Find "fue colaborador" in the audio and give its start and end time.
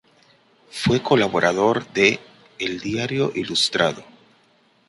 0.71-1.85